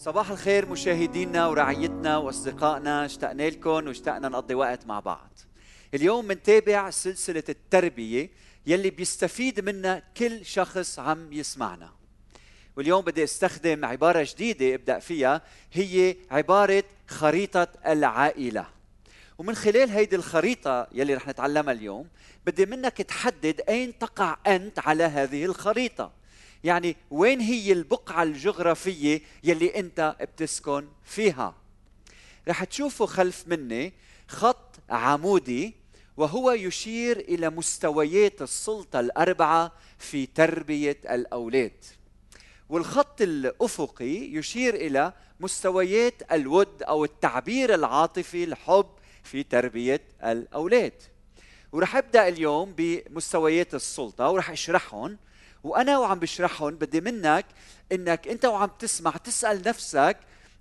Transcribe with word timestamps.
صباح 0.00 0.30
الخير 0.30 0.66
مشاهدينا 0.66 1.46
ورعيتنا 1.46 2.16
وأصدقائنا 2.16 3.04
اشتقنا 3.04 3.50
لكم 3.50 3.70
واشتقنا 3.70 4.28
نقضي 4.28 4.54
وقت 4.54 4.86
مع 4.86 5.00
بعض. 5.00 5.30
اليوم 5.94 6.24
منتابع 6.24 6.90
سلسلة 6.90 7.42
التربية 7.48 8.30
يلي 8.66 8.90
بيستفيد 8.90 9.60
منها 9.60 10.02
كل 10.16 10.44
شخص 10.44 10.98
عم 10.98 11.32
يسمعنا. 11.32 11.92
واليوم 12.76 13.04
بدي 13.04 13.24
أستخدم 13.24 13.84
عبارة 13.84 14.26
جديدة 14.30 14.74
أبدأ 14.74 14.98
فيها 14.98 15.42
هي 15.72 16.16
عبارة 16.30 16.84
خريطة 17.08 17.68
العائلة. 17.86 18.66
ومن 19.38 19.54
خلال 19.54 19.90
هيدي 19.90 20.16
الخريطة 20.16 20.86
يلي 20.92 21.14
رح 21.14 21.28
نتعلمها 21.28 21.72
اليوم 21.72 22.08
بدي 22.46 22.66
منك 22.66 22.96
تحدد 22.96 23.60
أين 23.68 23.98
تقع 23.98 24.36
أنت 24.46 24.78
على 24.78 25.04
هذه 25.04 25.44
الخريطة. 25.44 26.19
يعني 26.64 26.96
وين 27.10 27.40
هي 27.40 27.72
البقعة 27.72 28.22
الجغرافية 28.22 29.20
يلي 29.44 29.78
أنت 29.78 30.16
بتسكن 30.20 30.88
فيها. 31.04 31.54
رح 32.48 32.64
تشوفوا 32.64 33.06
خلف 33.06 33.44
مني 33.46 33.92
خط 34.28 34.76
عمودي 34.90 35.74
وهو 36.16 36.50
يشير 36.50 37.18
إلى 37.18 37.50
مستويات 37.50 38.42
السلطة 38.42 39.00
الأربعة 39.00 39.72
في 39.98 40.26
تربية 40.26 40.98
الأولاد. 41.10 41.84
والخط 42.68 43.20
الأفقي 43.20 44.34
يشير 44.34 44.74
إلى 44.74 45.12
مستويات 45.40 46.32
الود 46.32 46.82
أو 46.82 47.04
التعبير 47.04 47.74
العاطفي 47.74 48.44
الحب 48.44 48.86
في 49.22 49.42
تربية 49.42 50.02
الأولاد. 50.24 50.92
ورح 51.72 51.96
أبدأ 51.96 52.28
اليوم 52.28 52.74
بمستويات 52.76 53.74
السلطة 53.74 54.30
ورح 54.30 54.50
أشرحهم 54.50 55.18
وأنا 55.64 55.98
وعم 55.98 56.18
بشرحهم 56.18 56.70
بدي 56.70 57.00
منك 57.00 57.46
إنك 57.92 58.28
أنت 58.28 58.44
وعم 58.44 58.70
تسمع 58.78 59.10
تسأل 59.10 59.62
نفسك 59.66 60.16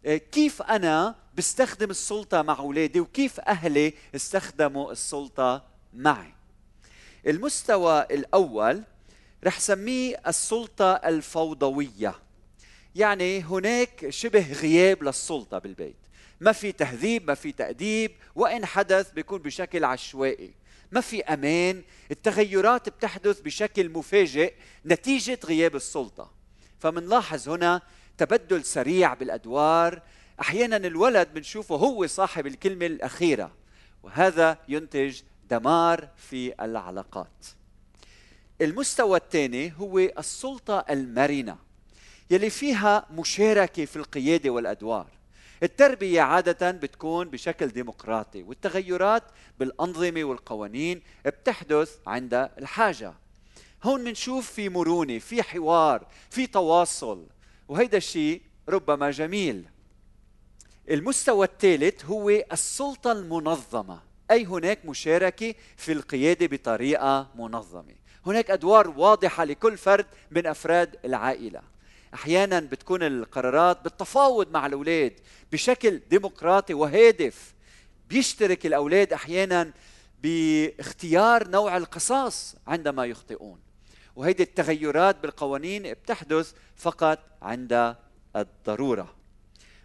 آه، 0.06 0.18
كيف 0.18 0.62
أنا 0.62 1.16
بستخدم 1.36 1.90
السلطة 1.90 2.42
مع 2.42 2.60
أولادي 2.60 3.00
وكيف 3.00 3.40
أهلي 3.40 3.94
استخدموا 4.16 4.92
السلطة 4.92 5.64
معي؟ 5.94 6.34
المستوى 7.28 8.02
الأول 8.12 8.84
رح 9.44 9.60
سميه 9.60 10.22
السلطة 10.28 10.94
الفوضوية. 10.94 12.16
يعني 12.96 13.42
هناك 13.42 14.10
شبه 14.10 14.54
غياب 14.54 15.04
للسلطة 15.04 15.60
بالبيت. 15.60 15.96
ما 16.42 16.52
في 16.52 16.72
تهذيب 16.72 17.28
ما 17.28 17.34
في 17.34 17.52
تأديب 17.52 18.12
وإن 18.36 18.66
حدث 18.66 19.12
بيكون 19.12 19.42
بشكل 19.42 19.84
عشوائي. 19.84 20.54
ما 20.92 21.02
في 21.02 21.24
أمان. 21.24 21.84
التغيرات 22.12 22.90
بتحدث 22.90 23.42
بشكل 23.42 23.90
مفاجئ 23.90 24.54
نتيجة 24.86 25.40
غياب 25.46 25.76
السلطة. 25.76 26.32
فمنلاحظ 26.80 27.50
هنا 27.50 27.82
تبدل 28.18 28.66
سريع 28.66 29.14
بالأدوار. 29.14 30.02
أحيانا 30.42 30.78
الولد 30.78 31.34
بنشوفه 31.34 31.76
هو 31.76 32.08
صاحب 32.08 32.48
الكلمة 32.48 32.86
الأخيرة 32.86 33.52
وهذا 34.04 34.58
ينتج 34.68 35.22
دمار 35.50 36.10
في 36.18 36.64
العلاقات. 36.64 37.46
المستوى 38.62 39.18
الثاني 39.18 39.74
هو 39.78 40.00
السلطة 40.00 40.86
المرنة 40.90 41.58
يلي 42.32 42.50
فيها 42.50 43.06
مشاركة 43.12 43.86
في 43.86 43.96
القيادة 43.96 44.50
والأدوار. 44.50 45.19
التربية 45.64 46.22
عادة 46.22 46.72
بتكون 46.72 47.30
بشكل 47.30 47.68
ديمقراطي 47.68 48.44
والتغيرات 48.44 49.24
بالأنظمة 49.60 50.24
والقوانين 50.24 51.02
بتحدث 51.26 51.98
عند 52.08 52.34
الحاجة. 52.34 53.14
هون 53.84 54.04
بنشوف 54.04 54.52
في 54.52 54.70
مرونة 54.70 55.20
في 55.20 55.44
حوار 55.44 56.08
في 56.30 56.48
تواصل 56.48 57.28
وهيدا 57.68 57.98
الشيء 57.98 58.42
ربما 58.70 59.12
جميل. 59.12 59.66
المستوى 60.90 61.46
الثالث 61.46 62.06
هو 62.06 62.30
السلطة 62.30 63.12
المنظمة 63.12 64.00
أي 64.32 64.46
هناك 64.46 64.86
مشاركة 64.86 65.56
في 65.78 65.92
القيادة 65.92 66.48
بطريقة 66.48 67.28
منظمة. 67.36 67.96
هناك 68.26 68.52
أدوار 68.52 68.90
واضحة 68.90 69.44
لكل 69.44 69.78
فرد 69.78 70.06
من 70.32 70.48
أفراد 70.48 70.96
العائلة. 71.06 71.62
أحيانا 72.14 72.60
بتكون 72.60 73.04
القرارات 73.04 73.84
بالتفاوض 73.84 74.52
مع 74.52 74.66
الأولاد 74.66 75.14
بشكل 75.52 76.02
ديمقراطي 76.10 76.74
وهادف. 76.74 77.54
بيشترك 78.10 78.66
الأولاد 78.66 79.14
أحيانا 79.14 79.72
باختيار 80.24 81.48
نوع 81.48 81.78
القصاص 81.78 82.56
عندما 82.68 83.06
يخطئون. 83.06 83.60
وهيدي 84.16 84.44
التغيرات 84.44 85.20
بالقوانين 85.20 85.94
بتحدث 85.94 86.54
فقط 86.76 87.20
عند 87.42 87.96
الضرورة. 88.36 89.16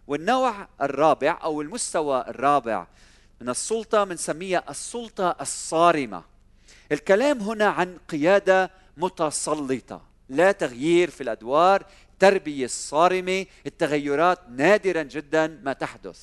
والنوع 0.07 0.69
الرابع 0.83 1.39
أو 1.43 1.61
المستوى 1.61 2.25
الرابع 2.29 2.87
من 3.41 3.49
السلطة 3.49 4.05
بنسميها 4.05 4.65
السلطة 4.71 5.37
الصارمة. 5.41 6.25
الكلام 6.93 7.39
هنا 7.39 7.67
عن 7.67 7.99
قيادة 8.09 8.71
متسلطة 8.97 10.03
لا 10.29 10.53
تغيير 10.53 11.11
في 11.11 11.23
الأدوار 11.23 11.87
التربية 12.15 12.65
الصارمة 12.65 13.47
التغيرات 13.67 14.39
نادرا 14.49 15.03
جدا 15.03 15.61
ما 15.63 15.73
تحدث. 15.73 16.21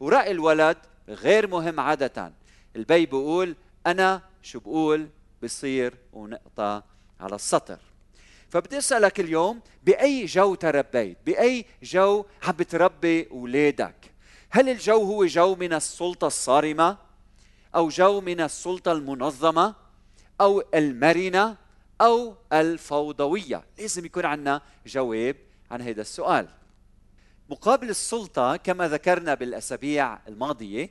ورأي 0.00 0.30
الولد 0.30 0.76
غير 1.08 1.46
مهم 1.46 1.80
عادة. 1.80 2.32
البي 2.76 3.06
بيقول 3.06 3.56
أنا 3.86 4.22
شو 4.42 4.60
بقول؟ 4.60 5.08
بصير 5.42 5.94
ونقطة 6.12 6.84
على 7.20 7.34
السطر. 7.34 7.78
فبدي 8.48 8.78
أسألك 8.78 9.20
اليوم 9.20 9.60
بأي 9.82 10.24
جو 10.24 10.54
تربيت؟ 10.54 11.18
بأي 11.26 11.64
جو 11.82 12.24
عم 12.42 12.52
بتربي 12.52 13.28
أولادك 13.30 14.10
هل 14.50 14.68
الجو 14.68 15.02
هو 15.02 15.26
جو 15.26 15.54
من 15.54 15.72
السلطة 15.72 16.26
الصارمة؟ 16.26 16.96
أو 17.74 17.88
جو 17.88 18.20
من 18.20 18.40
السلطة 18.40 18.92
المنظمة؟ 18.92 19.74
أو 20.40 20.62
المرنة؟ 20.74 21.56
أو 22.00 22.34
الفوضوية. 22.52 23.64
لازم 23.78 24.04
يكون 24.04 24.24
عندنا 24.24 24.62
جواب 24.86 25.36
عن 25.70 25.82
هذا 25.82 26.00
السؤال. 26.00 26.48
مقابل 27.50 27.90
السلطة 27.90 28.56
كما 28.56 28.88
ذكرنا 28.88 29.34
بالأسابيع 29.34 30.18
الماضية 30.28 30.90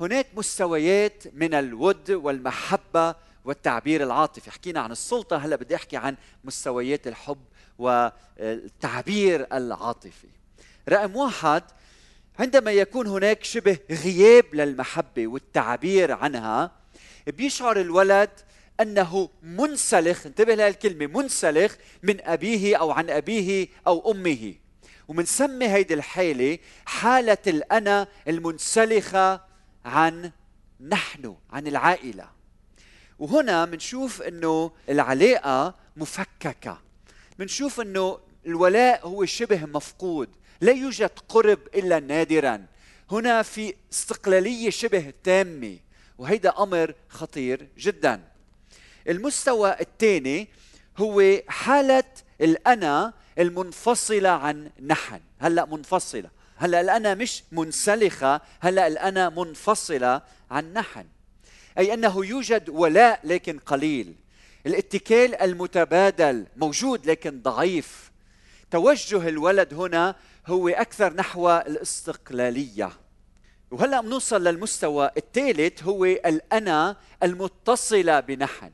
هناك 0.00 0.26
مستويات 0.36 1.24
من 1.34 1.54
الود 1.54 2.10
والمحبة 2.10 3.14
والتعبير 3.44 4.02
العاطفي. 4.02 4.50
حكينا 4.50 4.80
عن 4.80 4.92
السلطة 4.92 5.36
هلا 5.36 5.56
بدي 5.56 5.74
أحكي 5.74 5.96
عن 5.96 6.16
مستويات 6.44 7.06
الحب 7.06 7.44
والتعبير 7.78 9.46
العاطفي. 9.52 10.28
رقم 10.88 11.16
واحد 11.16 11.62
عندما 12.38 12.72
يكون 12.72 13.06
هناك 13.06 13.44
شبه 13.44 13.78
غياب 13.90 14.44
للمحبة 14.54 15.26
والتعبير 15.26 16.12
عنها 16.12 16.70
بيشعر 17.26 17.80
الولد 17.80 18.30
أنه 18.80 19.28
منسلخ 19.42 20.26
انتبه 20.26 20.54
لهالكلمه 20.54 21.22
منسلخ 21.22 21.76
من 22.02 22.20
أبيه 22.20 22.76
أو 22.76 22.90
عن 22.90 23.10
أبيه 23.10 23.68
أو 23.86 24.12
أمه. 24.12 24.54
ومنسمي 25.08 25.68
هيدي 25.68 25.94
الحاله 25.94 26.58
حالة 26.86 27.38
الأنا 27.46 28.08
المنسلخة 28.28 29.40
عن 29.84 30.30
نحن 30.80 31.36
عن 31.50 31.66
العائلة. 31.66 32.28
وهنا 33.18 33.64
بنشوف 33.64 34.22
إنه 34.22 34.70
العلاقة 34.88 35.74
مفككة. 35.96 36.80
بنشوف 37.38 37.80
إنه 37.80 38.18
الولاء 38.46 39.06
هو 39.06 39.24
شبه 39.24 39.66
مفقود 39.66 40.28
لا 40.60 40.72
يوجد 40.72 41.10
قرب 41.28 41.58
إلا 41.74 42.00
نادرا. 42.00 42.66
هنا 43.10 43.42
في 43.42 43.74
استقلالية 43.92 44.70
شبه 44.70 45.12
تامة 45.24 45.78
وهيدا 46.18 46.62
أمر 46.62 46.94
خطير 47.08 47.68
جدا. 47.78 48.33
المستوى 49.08 49.76
الثاني 49.80 50.48
هو 50.98 51.22
حالة 51.48 52.04
الأنا 52.40 53.12
المنفصلة 53.38 54.28
عن 54.28 54.70
نحن. 54.86 55.20
هلأ 55.38 55.64
منفصلة. 55.64 56.30
هلأ 56.56 56.80
الأنا 56.80 57.14
مش 57.14 57.42
منسلخة 57.52 58.40
هلأ 58.60 58.86
الأنا 58.86 59.28
منفصلة 59.28 60.22
عن 60.50 60.72
نحن. 60.72 61.04
أي 61.78 61.94
أنه 61.94 62.26
يوجد 62.26 62.68
ولاء 62.68 63.20
لكن 63.24 63.58
قليل. 63.58 64.14
الاتكال 64.66 65.34
المتبادل 65.34 66.46
موجود 66.56 67.06
لكن 67.06 67.42
ضعيف. 67.42 68.10
توجه 68.70 69.28
الولد 69.28 69.74
هنا 69.74 70.14
هو 70.46 70.68
أكثر 70.68 71.14
نحو 71.14 71.50
الاستقلالية. 71.50 72.90
وهلأ 73.70 74.00
بنوصل 74.00 74.44
للمستوى 74.44 75.10
الثالث 75.16 75.82
هو 75.82 76.04
الأنا 76.04 76.96
المتصلة 77.22 78.20
بنحن. 78.20 78.70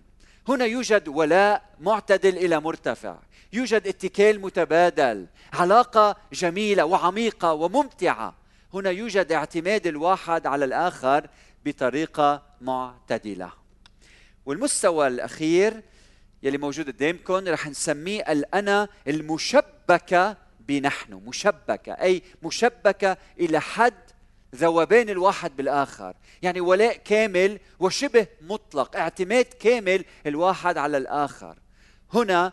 هنا 0.48 0.64
يوجد 0.64 1.08
ولاء 1.08 1.62
معتدل 1.80 2.36
إلى 2.36 2.60
مرتفع. 2.60 3.18
يوجد 3.52 3.86
اتكال 3.86 4.40
متبادل 4.40 5.26
علاقة 5.52 6.16
جميلة 6.32 6.84
وعميقة 6.84 7.52
وممتعة. 7.52 8.34
هنا 8.74 8.90
يوجد 8.90 9.32
اعتماد 9.32 9.86
الواحد 9.86 10.46
على 10.46 10.64
الآخر 10.64 11.28
بطريقة 11.64 12.42
معتدلة. 12.60 13.52
والمستوى 14.46 15.06
الأخير 15.06 15.82
يلي 16.42 16.58
موجود 16.58 16.86
قدامكم 16.86 17.48
رح 17.48 17.66
نسميه 17.66 18.32
الأنا 18.32 18.88
المشبكة 19.08 20.36
بنحن. 20.60 21.14
مشبكة 21.14 21.92
أي 21.92 22.22
مشبكة 22.42 23.16
إلى 23.40 23.60
حد 23.60 23.94
ذوبان 24.54 25.08
الواحد 25.08 25.56
بالآخر. 25.56 26.14
يعني 26.42 26.60
ولاء 26.60 26.96
كامل 26.96 27.58
وشبه 27.80 28.26
مطلق 28.40 28.96
اعتماد 28.96 29.44
كامل 29.44 30.04
الواحد 30.26 30.78
على 30.78 30.96
الآخر. 30.96 31.58
هنا 32.14 32.52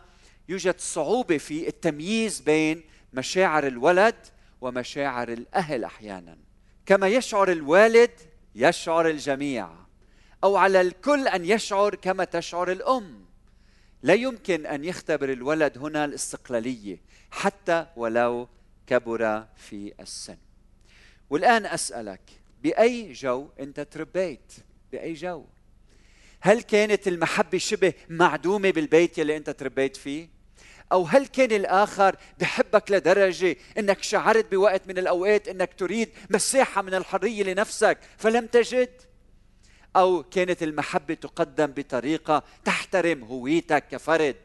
يوجد 0.49 0.79
صعوبة 0.79 1.37
في 1.37 1.67
التمييز 1.67 2.39
بين 2.39 2.83
مشاعر 3.13 3.67
الولد 3.67 4.15
ومشاعر 4.61 5.29
الأهل 5.29 5.83
أحيانا. 5.83 6.37
كما 6.85 7.07
يشعر 7.07 7.51
الوالد 7.51 8.11
يشعر 8.55 9.07
الجميع. 9.07 9.69
أو 10.43 10.57
على 10.57 10.81
الكل 10.81 11.27
أن 11.27 11.45
يشعر 11.45 11.95
كما 11.95 12.23
تشعر 12.23 12.71
الأم. 12.71 13.25
لا 14.03 14.13
يمكن 14.13 14.65
أن 14.65 14.85
يختبر 14.85 15.31
الولد 15.31 15.77
هنا 15.77 16.05
الاستقلالية 16.05 17.01
حتى 17.31 17.85
ولو 17.95 18.47
كبر 18.87 19.45
في 19.55 19.93
السن. 19.99 20.37
والآن 21.29 21.65
أسألك 21.65 22.21
بأي 22.63 23.13
جو 23.13 23.47
أنت 23.59 23.79
تربيت؟ 23.79 24.53
بأي 24.91 25.13
جو؟ 25.13 25.45
هل 26.39 26.61
كانت 26.61 27.07
المحبة 27.07 27.57
شبه 27.57 27.93
معدومة 28.09 28.71
بالبيت 28.71 29.17
يلي 29.17 29.37
أنت 29.37 29.49
تربيت 29.49 29.97
فيه؟ 29.97 30.29
أو 30.91 31.03
هل 31.03 31.27
كان 31.27 31.51
الآخر 31.51 32.15
بحبك 32.39 32.91
لدرجة 32.91 33.55
إنك 33.77 34.03
شعرت 34.03 34.51
بوقت 34.51 34.87
من 34.87 34.97
الأوقات 34.97 35.47
إنك 35.47 35.73
تريد 35.73 36.09
مساحة 36.29 36.81
من 36.81 36.93
الحرية 36.93 37.43
لنفسك 37.43 37.97
فلم 38.17 38.45
تجد؟ 38.45 38.89
أو 39.95 40.23
كانت 40.23 40.63
المحبة 40.63 41.13
تقدم 41.13 41.65
بطريقة 41.65 42.43
تحترم 42.65 43.23
هويتك 43.23 43.87
كفرد؟ 43.87 44.35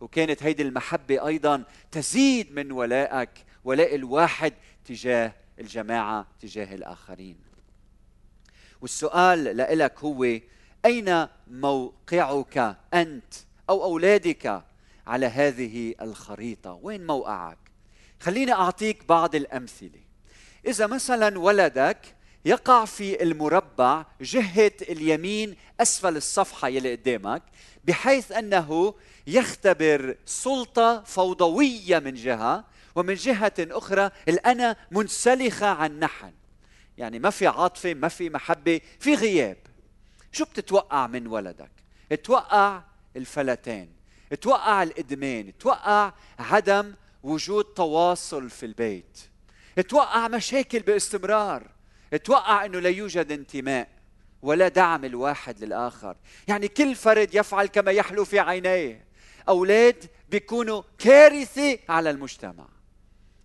وكانت 0.00 0.42
هيدي 0.42 0.62
المحبة 0.62 1.26
أيضا 1.26 1.64
تزيد 1.90 2.54
من 2.54 2.72
ولائك 2.72 3.30
ولاء 3.64 3.94
الواحد 3.94 4.52
تجاه 4.84 5.32
الجماعة 5.58 6.26
تجاه 6.40 6.74
الآخرين. 6.74 7.36
والسؤال 8.80 9.56
لك 9.56 9.98
هو 9.98 10.38
أين 10.84 11.26
موقعك 11.46 12.76
أنت 12.94 13.34
أو 13.70 13.84
أولادك 13.84 14.64
على 15.06 15.26
هذه 15.26 15.94
الخريطة؟ 16.00 16.72
وين 16.82 17.06
موقعك؟ 17.06 17.58
خليني 18.20 18.52
أعطيك 18.52 19.04
بعض 19.08 19.34
الأمثلة. 19.34 20.00
إذا 20.66 20.86
مثلا 20.86 21.38
ولدك 21.38 22.14
يقع 22.44 22.84
في 22.84 23.22
المربع 23.22 24.06
جهة 24.20 24.72
اليمين 24.82 25.56
أسفل 25.80 26.16
الصفحة 26.16 26.68
يلي 26.68 26.92
قدامك 26.92 27.42
بحيث 27.84 28.32
أنه 28.32 28.94
يختبر 29.26 30.16
سلطة 30.26 31.02
فوضوية 31.02 31.98
من 31.98 32.14
جهة 32.14 32.64
ومن 32.98 33.14
جهة 33.14 33.52
أخرى 33.58 34.10
الأنا 34.28 34.76
منسلخة 34.90 35.66
عن 35.66 35.98
نحن. 35.98 36.32
يعني 36.98 37.18
ما 37.18 37.30
في 37.30 37.46
عاطفة 37.46 37.94
ما 37.94 38.08
في 38.08 38.30
محبة 38.30 38.80
في 39.00 39.14
غياب. 39.14 39.56
شو 40.32 40.44
بتتوقع 40.44 41.06
من 41.06 41.26
ولدك؟ 41.26 41.70
توقع 42.24 42.82
الفلتان 43.16 43.88
توقع 44.40 44.82
الإدمان 44.82 45.58
توقع 45.58 46.12
عدم 46.38 46.94
وجود 47.22 47.64
تواصل 47.64 48.50
في 48.50 48.66
البيت 48.66 49.18
توقع 49.88 50.28
مشاكل 50.28 50.80
باستمرار 50.80 51.70
أتوقع 52.12 52.64
إنه 52.64 52.78
لا 52.78 52.88
يوجد 52.88 53.32
انتماء 53.32 53.88
ولا 54.42 54.68
دعم 54.68 55.04
الواحد 55.04 55.64
للآخر. 55.64 56.16
يعني 56.48 56.68
كل 56.68 56.94
فرد 56.94 57.34
يفعل 57.34 57.66
كما 57.66 57.90
يحلو 57.90 58.24
في 58.24 58.38
عينيه. 58.38 59.04
أولاد 59.48 60.04
بيكونوا 60.28 60.82
كارثة 60.98 61.78
على 61.88 62.10
المجتمع. 62.10 62.68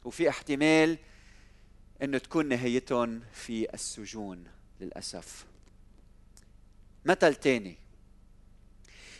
وفي 0.05 0.29
احتمال 0.29 0.97
إنه 2.01 2.17
تكون 2.17 2.49
نهايتهم 2.49 3.21
في 3.33 3.73
السجون 3.73 4.43
للأسف. 4.81 5.45
مثل 7.05 7.35
تاني. 7.35 7.77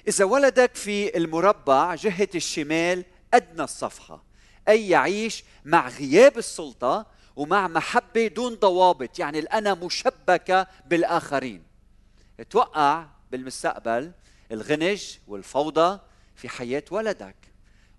إذا 0.07 0.25
ولدك 0.25 0.75
في 0.75 1.17
المربع 1.17 1.95
جهة 1.95 2.29
الشمال 2.35 3.05
أدنى 3.33 3.63
الصفحة 3.63 4.23
أي 4.67 4.89
يعيش 4.89 5.43
مع 5.65 5.87
غياب 5.87 6.37
السلطة 6.37 7.05
ومع 7.35 7.67
محبة 7.67 8.27
دون 8.27 8.55
ضوابط 8.55 9.19
يعني 9.19 9.39
الأنا 9.39 9.73
مشبكة 9.73 10.67
بالآخرين. 10.85 11.63
توقع 12.49 13.05
بالمستقبل 13.31 14.11
الغنج 14.51 15.17
والفوضى 15.27 15.99
في 16.35 16.49
حياة 16.49 16.83
ولدك. 16.91 17.35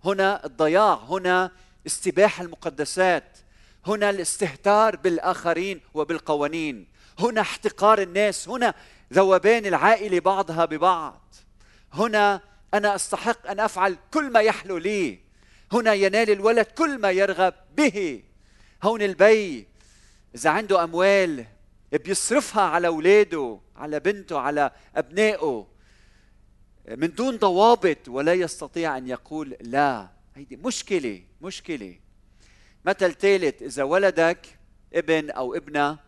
هنا 0.04 0.46
الضياع 0.46 0.94
هنا 0.94 1.50
استباح 1.86 2.40
المقدسات. 2.40 3.38
هنا 3.86 4.10
الاستهتار 4.10 4.96
بالآخرين 4.96 5.80
وبالقوانين. 5.94 6.86
هنا 7.18 7.40
احتقار 7.40 8.02
الناس. 8.02 8.48
هنا 8.48 8.74
ذوبان 9.12 9.66
العائلة 9.66 10.20
بعضها 10.20 10.64
ببعض. 10.64 11.34
هنا 11.92 12.40
أنا 12.74 12.94
أستحق 12.94 13.50
أن 13.50 13.60
أفعل 13.60 13.96
كل 14.14 14.32
ما 14.32 14.40
يحلو 14.40 14.78
لي. 14.78 15.18
هنا 15.72 15.92
ينال 15.92 16.30
الولد 16.30 16.66
كل 16.66 16.98
ما 16.98 17.10
يرغب 17.10 17.54
به. 17.76 18.22
هون 18.82 19.02
البي 19.02 19.66
إذا 20.34 20.50
عنده 20.50 20.84
أموال 20.84 21.44
بيصرفها 21.92 22.62
على 22.62 22.86
أولاده 22.88 23.60
على 23.76 24.00
بنته 24.00 24.38
على 24.38 24.70
أبنائه 24.96 25.66
من 26.88 27.14
دون 27.14 27.36
ضوابط 27.36 28.08
ولا 28.08 28.34
يستطيع 28.34 28.96
أن 28.96 29.08
يقول 29.08 29.56
لا. 29.60 30.13
هيدي 30.36 30.56
مشكلة 30.56 31.22
مشكلة. 31.40 31.98
مثل 32.84 33.14
ثالث 33.14 33.62
إذا 33.62 33.82
ولدك 33.82 34.58
ابن 34.94 35.30
أو 35.30 35.54
ابنة 35.54 35.98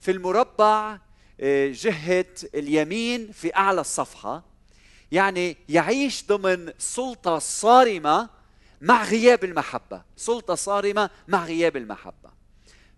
في 0.00 0.10
المربع 0.10 0.98
آه، 1.40 1.68
جهة 1.72 2.26
اليمين 2.54 3.32
في 3.32 3.56
أعلى 3.56 3.80
الصفحة 3.80 4.44
يعني 5.12 5.56
يعيش 5.68 6.26
ضمن 6.26 6.72
سلطة 6.78 7.38
صارمة 7.38 8.28
مع 8.80 9.04
غياب 9.04 9.44
المحبة. 9.44 10.02
سلطة 10.16 10.54
صارمة 10.54 11.10
مع 11.28 11.44
غياب 11.44 11.76
المحبة. 11.76 12.30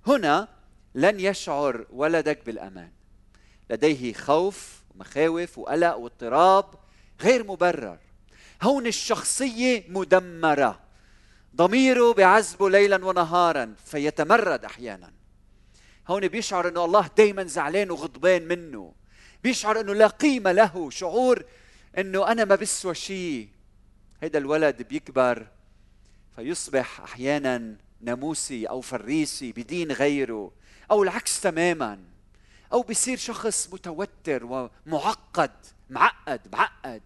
هنا 0.06 0.48
لن 0.94 1.20
يشعر 1.20 1.86
ولدك 1.90 2.46
بالأمان. 2.46 2.90
لديه 3.70 4.12
خوف 4.12 4.82
ومخاوف 4.94 5.58
وقلق 5.58 5.96
واضطراب 5.96 6.64
غير 7.20 7.44
مبرر. 7.44 7.98
هون 8.62 8.86
الشخصية 8.86 9.84
مدمرة. 9.88 10.80
ضميره 11.56 12.12
بعذبه 12.12 12.70
ليلا 12.70 13.04
ونهارا 13.04 13.74
فيتمرد 13.84 14.64
أحيانا. 14.64 15.12
هون 16.08 16.28
بيشعر 16.28 16.68
أنه 16.68 16.84
الله 16.84 17.10
دايما 17.16 17.44
زعلان 17.44 17.90
وغضبان 17.90 18.48
منه. 18.48 18.92
بيشعر 19.42 19.80
أنه 19.80 19.94
لا 19.94 20.06
قيمة 20.06 20.52
له. 20.52 20.90
شعور 20.90 21.44
أنه 21.98 22.32
أنا 22.32 22.44
ما 22.44 22.54
بسوى 22.54 22.94
شيء. 22.94 23.48
هيدا 24.22 24.38
الولد 24.38 24.82
بيكبر 24.82 25.46
فيصبح 26.36 27.00
أحيانا 27.00 27.76
ناموسي 28.00 28.66
أو 28.66 28.80
فريسي 28.80 29.52
بدين 29.52 29.92
غيره 29.92 30.52
أو 30.90 31.02
العكس 31.02 31.40
تماما. 31.40 31.98
أو 32.72 32.82
بصير 32.82 33.18
شخص 33.18 33.68
متوتر 33.72 34.44
ومعقد 34.44 35.52
معقد 35.90 36.40
معقد. 36.52 37.02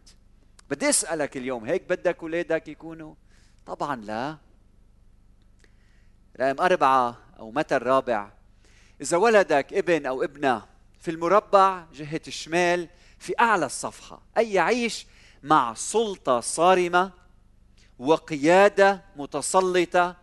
بدي 0.71 0.89
أسألك 0.89 1.37
اليوم 1.37 1.65
هيك 1.65 1.83
بدك 1.89 2.17
اولادك 2.23 2.69
يكونوا؟ 2.69 3.15
طبعا 3.67 3.97
لا. 3.97 4.37
رقم 6.41 6.61
أربعة 6.61 7.19
أو 7.39 7.50
متى 7.50 7.77
الرابع. 7.77 8.31
إذا 9.00 9.17
ولدك 9.17 9.73
ابن 9.73 10.07
أو 10.07 10.23
ابنة 10.23 10.67
في 11.00 11.11
المربع 11.11 11.85
جهة 11.93 12.21
الشمال 12.27 12.89
في 13.19 13.35
أعلى 13.41 13.67
الصفحة 13.67 14.23
أي 14.39 14.53
يعيش 14.53 15.07
مع 15.43 15.75
سلطة 15.75 16.41
صارمة 16.41 17.12
وقيادة 17.99 19.05
متسلطة 19.17 20.17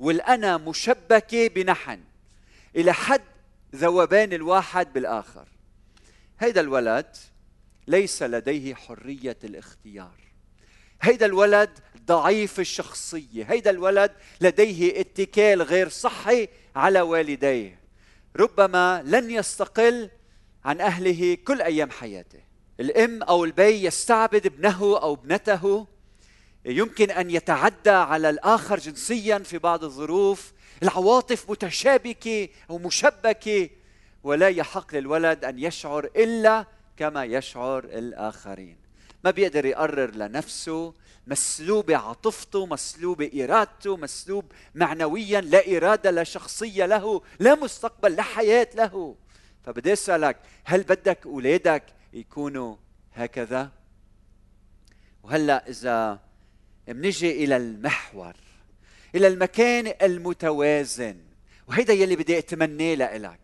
والأنا 0.00 0.56
مشبكة 0.56 1.48
بنحن 1.48 2.00
إلى 2.76 2.92
حد 2.92 3.22
ذوبان 3.74 4.32
الواحد 4.32 4.92
بالآخر. 4.92 5.48
هيدا 6.38 6.60
الولد 6.60 7.16
ليس 7.90 8.22
لديه 8.22 8.74
حرية 8.74 9.36
الاختيار. 9.44 10.14
هيدا 11.02 11.26
الولد 11.26 11.70
ضعيف 12.06 12.60
الشخصية 12.60 13.44
هيدا 13.44 13.70
الولد 13.70 14.12
لديه 14.40 15.00
اتكال 15.00 15.62
غير 15.62 15.88
صحي 15.88 16.48
على 16.76 17.00
والديه. 17.00 17.80
ربما 18.36 19.02
لن 19.06 19.30
يستقل 19.30 20.10
عن 20.64 20.80
أهله 20.80 21.34
كل 21.44 21.62
أيام 21.62 21.90
حياته. 21.90 22.40
الأم 22.80 23.22
أو 23.22 23.44
البي 23.44 23.84
يستعبد 23.84 24.46
ابنه 24.46 24.82
أو 24.82 25.14
ابنته. 25.14 25.86
يمكن 26.64 27.10
أن 27.10 27.30
يتعدى 27.30 27.90
على 27.90 28.30
الآخر 28.30 28.78
جنسيا 28.78 29.38
في 29.38 29.58
بعض 29.58 29.84
الظروف. 29.84 30.52
العواطف 30.82 31.50
متشابكة 31.50 32.48
أو 32.70 32.78
مشبكه 32.78 33.70
ولا 34.22 34.48
يحق 34.48 34.94
للولد 34.94 35.44
أن 35.44 35.58
يشعر 35.58 36.04
إلا 36.16 36.66
كما 37.00 37.24
يشعر 37.24 37.84
الآخرين. 37.84 38.76
ما 39.24 39.30
بيقدر 39.30 39.64
يقرر 39.64 40.10
لنفسه 40.10 40.94
مسلوبة 41.26 41.96
عاطفته 41.96 42.66
مسلوبة 42.66 43.44
إرادته 43.44 43.96
مسلوب 43.96 44.44
معنويا 44.74 45.40
لا 45.40 45.76
إرادة 45.76 46.10
لا 46.10 46.24
شخصية 46.24 46.86
له 46.86 47.22
لا 47.38 47.54
مستقبل 47.54 48.14
لا 48.16 48.22
حياة 48.22 48.68
له. 48.74 49.16
فبدي 49.64 49.92
أسألك 49.92 50.36
هل 50.64 50.82
بدك 50.82 51.26
أولادك 51.26 51.82
يكونوا 52.12 52.76
هكذا؟ 53.14 53.70
وهلأ 55.22 55.68
إذا 55.68 56.20
منجي 56.88 57.44
إلى 57.44 57.56
المحور 57.56 58.34
إلى 59.14 59.26
المكان 59.26 59.94
المتوازن 60.02 61.16
وهيدا 61.68 61.92
يلي 61.92 62.16
بدي 62.16 62.38
أتمناه 62.38 62.94
لإلك. 62.94 63.40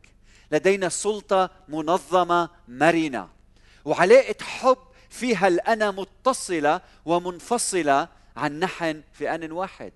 لدينا 0.53 0.89
سلطة 0.89 1.51
منظمة 1.69 2.51
مرنة 2.69 3.36
وعلاقة 3.87 4.45
حب 4.45 4.79
فيها 5.11 5.49
الأنا 5.49 5.91
متصلة 5.91 6.81
ومنفصلة 7.05 8.09
عن 8.37 8.61
نحن 8.61 9.03
في 9.13 9.35
آن 9.35 9.53
واحد. 9.53 9.93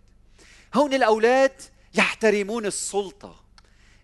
هون 0.75 0.94
الأولاد 0.94 1.52
يحترمون 1.94 2.66
السلطة. 2.66 3.44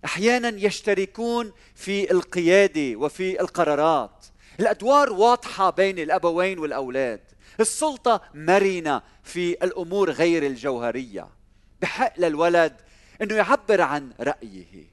أحيانا 0.05 0.49
يشتركون 0.49 1.52
في 1.75 2.11
القيادة 2.11 2.97
وفي 2.99 3.40
القرارات. 3.40 4.26
الأدوار 4.61 5.12
واضحة 5.12 5.71
بين 5.71 5.99
الأبوين 5.99 6.59
والأولاد. 6.59 7.21
السلطة 7.61 8.21
مرنة 8.35 9.02
في 9.25 9.52
الأمور 9.64 10.11
غير 10.11 10.47
الجوهرية. 10.47 11.28
بحق 11.83 12.12
للولد 12.19 12.76
أنه 13.23 13.35
يعبر 13.35 13.81
عن 13.81 14.12
رأيه. 14.21 14.85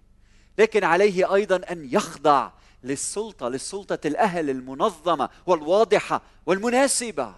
لكن 0.58 0.84
عليه 0.84 1.36
أيضا 1.36 1.62
أن 1.72 1.90
يخضع 1.92 2.52
للسلطة 2.84 3.50
لسلطه 3.50 4.08
الأهل 4.08 4.50
المنظمة 4.50 5.30
والواضحة 5.46 6.22
والمناسبة. 6.46 7.36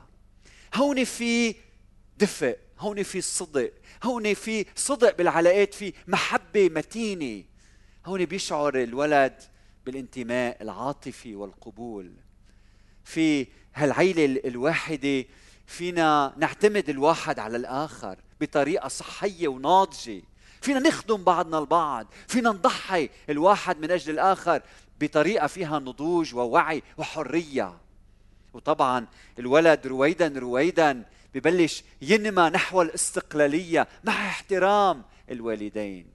هون 0.75 1.03
في 1.03 1.55
دفء 2.17 2.57
هون 2.79 3.03
في 3.03 3.21
صدق 3.21 3.71
هون 4.03 4.33
في 4.33 4.65
صدق 4.75 5.17
بالعلاقات 5.17 5.73
في 5.73 5.93
محبة 6.07 6.69
متينة. 6.69 7.43
هون 8.05 8.25
بيشعر 8.25 8.75
الولد 8.83 9.41
بالانتماء 9.85 10.61
العاطفي 10.61 11.35
والقبول. 11.35 12.13
في 13.03 13.47
هالعيلة 13.75 14.41
الواحدة 14.45 15.25
فينا 15.67 16.33
نعتمد 16.37 16.89
الواحد 16.89 17.39
على 17.39 17.57
الآخر 17.57 18.17
بطريقة 18.41 18.87
صحية 18.87 19.47
وناضجة. 19.47 20.21
فينا 20.61 20.79
نخدم 20.79 21.23
بعضنا 21.23 21.59
البعض 21.59 22.07
فينا 22.27 22.49
نضحي 22.49 23.09
الواحد 23.29 23.79
من 23.79 23.91
أجل 23.91 24.13
الآخر. 24.13 24.61
بطريقة 24.99 25.47
فيها 25.47 25.79
نضوج 25.79 26.35
ووعي 26.35 26.83
وحرية. 26.97 27.77
وطبعا 28.53 29.07
الولد 29.39 29.87
رويدا 29.87 30.33
رويدا 30.37 31.05
ببلش 31.33 31.83
ينمى 32.01 32.49
نحو 32.49 32.81
الاستقلالية 32.81 33.87
مع 34.03 34.27
احترام 34.27 35.03
الوالدين. 35.31 36.07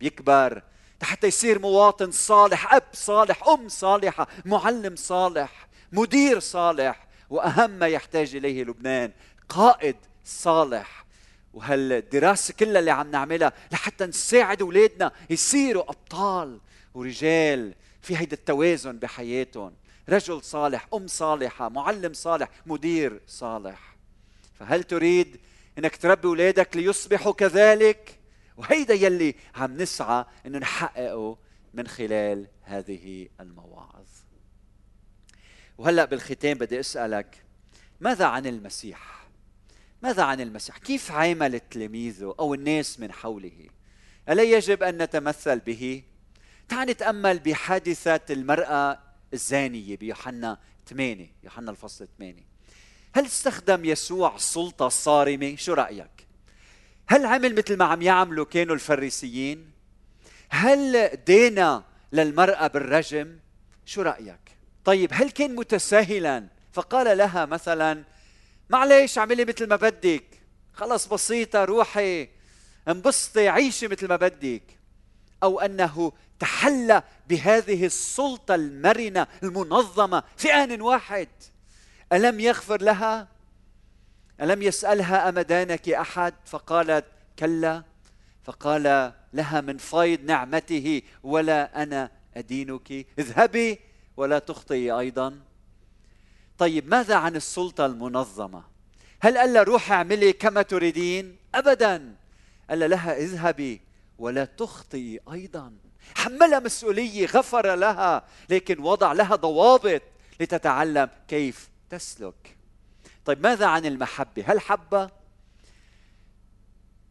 بيكبر 0.00 0.62
حتى 1.02 1.26
يصير 1.26 1.58
مواطن 1.58 2.10
صالح 2.10 2.74
أب 2.74 2.82
صالح 2.92 3.48
أم 3.48 3.68
صالحة 3.68 4.28
معلم 4.44 4.96
صالح 4.96 5.68
مدير 5.92 6.40
صالح 6.40 7.06
وأهم 7.30 7.70
ما 7.70 7.86
يحتاج 7.86 8.36
إليه 8.36 8.64
لبنان 8.64 9.12
قائد 9.48 9.96
صالح. 10.24 11.06
وهالدراسه 11.54 12.54
كلها 12.54 12.78
اللي 12.78 12.90
عم 12.90 13.10
نعملها 13.10 13.52
لحتى 13.72 14.06
نساعد 14.06 14.62
أولادنا 14.62 15.12
يصيروا 15.30 15.90
أبطال 15.90 16.60
ورجال 16.94 17.74
في 18.06 18.16
هيدا 18.16 18.36
التوازن 18.36 18.98
بحياتهم 18.98 19.74
رجل 20.08 20.42
صالح 20.42 20.88
أم 20.94 21.06
صالحة 21.06 21.68
معلم 21.68 22.12
صالح 22.12 22.48
مدير 22.66 23.20
صالح 23.26 23.96
فهل 24.54 24.84
تريد 24.84 25.40
إنك 25.78 25.96
تربي 25.96 26.28
أولادك 26.28 26.76
ليصبحوا 26.76 27.32
كذلك 27.32 28.18
وهيدا 28.56 28.94
يلي 28.94 29.34
عم 29.54 29.76
نسعى 29.76 30.24
انه 30.46 30.58
نحققه 30.58 31.38
من 31.74 31.86
خلال 31.86 32.46
هذه 32.62 33.28
المواعظ 33.40 34.06
وهلأ 35.78 36.04
بالختام 36.04 36.58
بدي 36.58 36.80
أسألك 36.80 37.44
ماذا 38.00 38.24
عن 38.24 38.46
المسيح 38.46 39.28
ماذا 40.02 40.22
عن 40.22 40.40
المسيح؟ 40.40 40.78
كيف 40.78 41.10
عامل 41.10 41.60
تلاميذه 41.60 42.34
أو 42.38 42.54
الناس 42.54 43.00
من 43.00 43.12
حوله؟ 43.12 43.68
ألا 44.28 44.42
يجب 44.42 44.82
أن 44.82 45.02
نتمثل 45.02 45.58
به؟ 45.58 46.02
تعال 46.68 46.88
نتأمل 46.88 47.38
بحادثة 47.38 48.20
المرأة 48.30 48.98
الزانية 49.32 49.96
بيوحنا 49.96 50.58
8 50.88 51.26
يوحنا 51.44 51.70
الفصل 51.70 52.08
8 52.18 52.42
هل 53.14 53.26
استخدم 53.26 53.84
يسوع 53.84 54.38
سلطة 54.38 54.88
صارمة؟ 54.88 55.56
شو 55.56 55.72
رأيك؟ 55.72 56.26
هل 57.08 57.26
عمل 57.26 57.54
مثل 57.54 57.76
ما 57.76 57.84
عم 57.84 58.02
يعملوا 58.02 58.44
كانوا 58.44 58.74
الفريسيين؟ 58.74 59.70
هل 60.48 61.08
دينا 61.26 61.84
للمرأة 62.12 62.66
بالرجم؟ 62.66 63.38
شو 63.86 64.02
رأيك؟ 64.02 64.40
طيب 64.84 65.10
هل 65.12 65.30
كان 65.30 65.54
متساهلا 65.54 66.46
فقال 66.72 67.18
لها 67.18 67.46
مثلا 67.46 68.04
معلش 68.70 69.18
اعملي 69.18 69.44
مثل 69.44 69.68
ما 69.68 69.76
بدك 69.76 70.24
خلص 70.74 71.06
بسيطة 71.06 71.64
روحي 71.64 72.28
انبسطي 72.88 73.48
عيشي 73.48 73.88
مثل 73.88 74.08
ما 74.08 74.16
بدك 74.16 74.62
أو 75.42 75.60
أنه 75.60 76.12
تحلى 76.38 77.02
بهذه 77.28 77.86
السلطة 77.86 78.54
المرنة 78.54 79.26
المنظمة 79.42 80.22
في 80.36 80.54
آن 80.54 80.80
واحد 80.80 81.28
ألم 82.12 82.40
يغفر 82.40 82.82
لها؟ 82.82 83.28
ألم 84.40 84.62
يسألها 84.62 85.28
أمدانك 85.28 85.88
أحد؟ 85.88 86.34
فقالت 86.46 87.04
كلا 87.38 87.82
فقال 88.44 89.12
لها 89.32 89.60
من 89.60 89.78
فيض 89.78 90.20
نعمته 90.24 91.02
ولا 91.22 91.82
أنا 91.82 92.10
أدينك 92.36 93.06
اذهبي 93.18 93.78
ولا 94.16 94.38
تخطئي 94.38 94.90
أيضا 94.90 95.40
طيب 96.58 96.88
ماذا 96.88 97.14
عن 97.14 97.36
السلطة 97.36 97.86
المنظمة؟ 97.86 98.62
هل 99.20 99.38
قال 99.38 99.52
لها 99.52 99.62
روحي 99.62 99.94
اعملي 99.94 100.32
كما 100.32 100.62
تريدين؟ 100.62 101.36
أبدا 101.54 102.14
قال 102.70 102.90
لها 102.90 103.16
اذهبي 103.16 103.80
ولا 104.18 104.44
تخطئي 104.44 105.20
أيضا 105.32 105.72
حملها 106.16 106.58
مسؤولية 106.58 107.26
غفر 107.26 107.74
لها 107.74 108.24
لكن 108.50 108.78
وضع 108.78 109.12
لها 109.12 109.36
ضوابط 109.36 110.02
لتتعلم 110.40 111.08
كيف 111.28 111.68
تسلك 111.90 112.56
طيب 113.24 113.42
ماذا 113.42 113.66
عن 113.66 113.86
المحبة؟ 113.86 114.44
هل 114.46 114.60
حبة؟ 114.60 115.10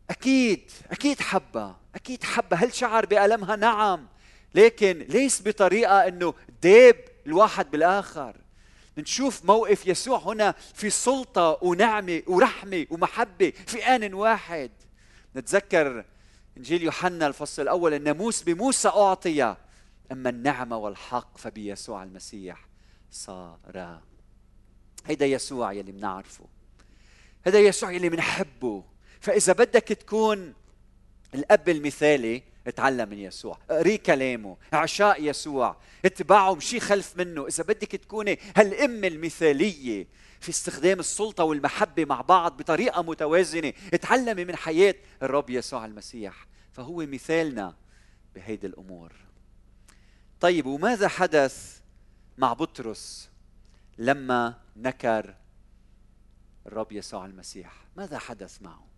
أكيد 0.09 0.71
أكيد 0.91 1.21
حبة 1.21 1.75
أكيد 1.95 2.23
حبة 2.23 2.57
هل 2.57 2.73
شعر 2.73 3.05
بألمها؟ 3.05 3.55
نعم 3.55 4.07
لكن 4.55 5.05
ليس 5.09 5.41
بطريقة 5.47 6.07
أنه 6.07 6.33
ديب 6.61 6.95
الواحد 7.27 7.71
بالآخر 7.71 8.35
نشوف 8.97 9.45
موقف 9.45 9.87
يسوع 9.87 10.19
هنا 10.19 10.51
في 10.73 10.89
سلطة 10.89 11.57
ونعمة 11.61 12.21
ورحمة 12.27 12.85
ومحبة 12.89 13.53
في 13.67 13.83
آن 13.83 14.13
واحد 14.13 14.71
نتذكر 15.35 16.05
إنجيل 16.57 16.83
يوحنا 16.83 17.27
الفصل 17.27 17.61
الأول 17.61 17.93
الناموس 17.93 18.43
بموسى 18.43 18.87
أعطي. 18.87 19.55
أما 20.11 20.29
النعمة 20.29 20.77
والحق 20.77 21.37
فبيسوع 21.37 22.03
المسيح 22.03 22.67
صار. 23.11 24.01
هيدا 25.05 25.25
يسوع 25.25 25.73
يلي 25.73 25.91
بنعرفه 25.91 26.45
هذا 27.47 27.59
يسوع 27.59 27.91
يلي 27.91 28.09
بنحبه 28.09 28.83
فإذا 29.19 29.53
بدك 29.53 29.83
تكون 29.83 30.53
الأب 31.33 31.69
المثالي 31.69 32.43
اتعلم 32.67 33.09
من 33.09 33.19
يسوع. 33.19 33.57
اقري 33.69 33.97
كلامه 33.97 34.57
اعشاء 34.73 35.23
يسوع. 35.23 35.77
اتبعه 36.05 36.55
مشي 36.55 36.79
خلف 36.79 37.17
منه. 37.17 37.47
إذا 37.47 37.63
بدك 37.63 37.91
تكوني 37.91 38.39
هالام 38.55 39.03
المثالية 39.03 40.07
في 40.39 40.49
استخدام 40.49 40.99
السلطة 40.99 41.43
والمحبة 41.43 42.05
مع 42.05 42.21
بعض 42.21 42.57
بطريقة 42.57 43.01
متوازنة 43.01 43.73
اتعلمي 43.93 44.45
من 44.45 44.55
حياة 44.55 44.95
الرب 45.23 45.49
يسوع 45.49 45.85
المسيح. 45.85 46.47
فهو 46.73 46.95
مثالنا 46.95 47.75
بهيدي 48.35 48.67
الأمور. 48.67 49.13
طيب 50.39 50.65
وماذا 50.65 51.07
حدث 51.07 51.79
مع 52.37 52.53
بطرس 52.53 53.29
لما 53.97 54.53
نكر 54.75 55.35
الرب 56.67 56.91
يسوع 56.91 57.25
المسيح؟ 57.25 57.85
ماذا 57.97 58.19
حدث 58.19 58.61
معه؟ 58.61 58.94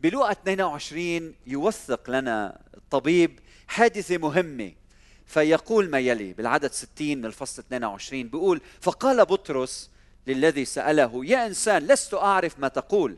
بلوقا 0.00 0.32
22 0.32 1.34
يوثق 1.46 2.10
لنا 2.10 2.60
الطبيب 2.76 3.40
حادثة 3.68 4.18
مهمة. 4.18 4.72
فيقول 5.26 5.90
ما 5.90 5.98
يلي 5.98 6.32
بالعدد 6.32 6.72
60 6.72 7.18
من 7.18 7.26
الفصل 7.26 7.62
22 7.62 8.28
بيقول 8.28 8.60
فقال 8.80 9.24
بطرس 9.24 9.90
للذي 10.26 10.64
سأله 10.64 11.24
يا 11.24 11.46
إنسان 11.46 11.86
لست 11.86 12.14
أعرف 12.14 12.58
ما 12.58 12.68
تقول. 12.68 13.16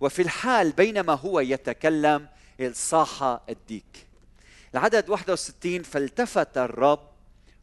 وفي 0.00 0.22
الحال 0.22 0.72
بينما 0.72 1.12
هو 1.12 1.40
يتكلم 1.40 2.28
صاح 2.72 3.38
الديك. 3.48 4.06
العدد 4.74 5.10
61 5.10 5.82
فالتفت 5.82 6.58
الرب 6.58 7.08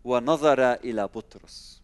ونظر 0.03 0.73
إلى 0.73 1.07
بطرس. 1.07 1.81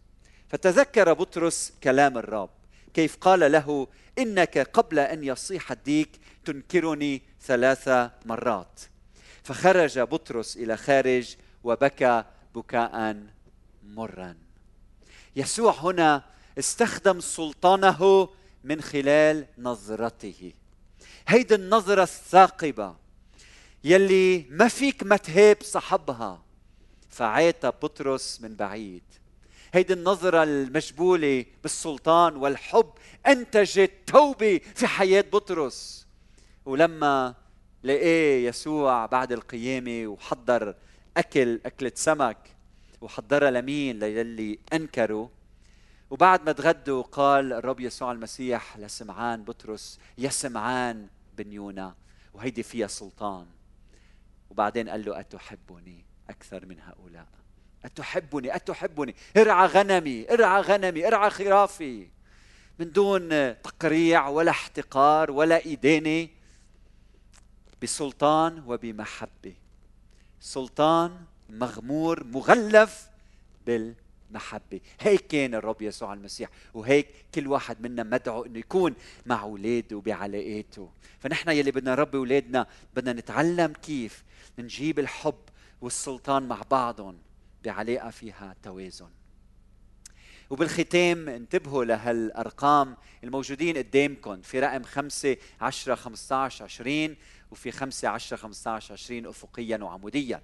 فتذكر 0.48 1.12
بطرس 1.12 1.72
كلام 1.82 2.18
الرب 2.18 2.50
كيف 2.94 3.16
قال 3.16 3.52
له 3.52 3.86
إنك 4.18 4.58
قبل 4.58 4.98
أن 4.98 5.24
يصيح 5.24 5.72
الديك 5.72 6.10
تنكرني 6.44 7.22
ثلاث 7.42 7.88
مرات. 8.24 8.80
فخرج 9.42 9.98
بطرس 9.98 10.56
إلى 10.56 10.76
خارج 10.76 11.36
وبكى 11.64 12.24
بكاء 12.54 13.16
مرا. 13.84 14.36
يسوع 15.36 15.72
هنا 15.72 16.24
استخدم 16.58 17.20
سلطانه 17.20 18.28
من 18.64 18.80
خلال 18.80 19.46
نظرته. 19.58 20.52
هيدي 21.28 21.54
النظرة 21.54 22.02
الثاقبة 22.02 22.96
يلي 23.84 24.46
ما 24.50 24.68
فيك 24.68 25.02
ما 25.02 25.16
تهاب 25.16 25.56
صاحبها. 25.62 26.42
فعيت 27.08 27.66
بطرس 27.66 28.40
من 28.40 28.56
بعيد. 28.56 29.02
هيدي 29.72 29.92
النظرة 29.92 30.42
المجبولة 30.42 31.44
بالسلطان 31.62 32.36
والحب. 32.36 32.90
أنتجت 33.26 33.90
توبة 34.06 34.60
في 34.74 34.86
حياة 34.86 35.24
بطرس. 35.32 36.06
ولما 36.64 37.34
لقيه 37.84 38.48
يسوع 38.48 39.06
بعد 39.06 39.32
القيامة 39.32 40.06
وحضر 40.06 40.74
أكل 41.16 41.60
أكلة 41.66 41.92
سمك 41.94 42.56
وحضرها 43.00 43.50
لمين؟ 43.50 43.98
للي 43.98 44.58
أنكروا 44.72 45.28
وبعد 46.10 46.44
ما 46.44 46.52
تغدوا 46.52 47.02
قال 47.02 47.52
الرب 47.52 47.80
يسوع 47.80 48.12
المسيح 48.12 48.78
لسمعان 48.78 49.44
بطرس 49.44 49.98
يا 50.18 50.28
سمعان 50.28 51.06
بن 51.38 51.52
يونا 51.52 51.94
وهيدي 52.34 52.62
فيها 52.62 52.86
سلطان. 52.86 53.46
وبعدين 54.50 54.88
قال 54.88 55.04
له 55.04 55.20
أتحبني 55.20 56.04
أكثر 56.30 56.66
من 56.66 56.76
هؤلاء؟ 56.80 57.26
أتحبني 57.84 58.56
أتحبني. 58.56 59.14
ارعى 59.36 59.66
غنمي 59.66 60.30
ارعى 60.30 60.60
غنمي 60.60 61.06
ارعى 61.06 61.30
خرافي. 61.30 62.08
من 62.78 62.92
دون 62.92 63.28
تقريع 63.62 64.28
ولا 64.28 64.50
احتقار 64.50 65.30
ولا 65.30 65.66
إدانة 65.66 66.28
بسلطان 67.82 68.62
وبمحبة. 68.66 69.54
سلطان 70.40 71.20
مغمور 71.50 72.24
مغلف 72.24 73.08
بالمحبة. 73.66 74.80
هيك 75.00 75.26
كان 75.26 75.54
الرب 75.54 75.82
يسوع 75.82 76.12
المسيح 76.14 76.50
وهيك 76.74 77.08
كل 77.34 77.46
واحد 77.46 77.80
منا 77.80 78.02
مدعو 78.02 78.44
إنه 78.44 78.58
يكون 78.58 78.94
مع 79.26 79.42
أولاده 79.42 79.96
وبعلاقاته 79.96 80.90
فنحن 81.18 81.50
يلي 81.50 81.70
بدنا 81.70 81.90
نربي 81.90 82.18
أولادنا 82.18 82.66
بدنا 82.96 83.12
نتعلم 83.12 83.72
كيف 83.72 84.24
نجيب 84.58 84.98
الحب 84.98 85.38
والسلطان 85.80 86.48
مع 86.48 86.62
بعضهم 86.70 87.18
بعلاقة 87.64 88.10
فيها 88.10 88.54
توازن. 88.62 89.08
وبالختام 90.50 91.28
انتبهوا 91.28 91.84
لهالأرقام 91.84 92.96
الموجودين 93.24 93.76
قدامكم 93.76 94.42
في 94.42 94.60
رقم 94.60 94.82
5 94.82 95.36
10 95.60 95.94
15 95.94 96.64
20 96.64 97.16
وفي 97.50 97.70
5 97.70 98.08
10 98.08 98.36
15 98.36 98.92
20 98.92 99.26
افقيا 99.26 99.78
وعموديا. 99.82 100.42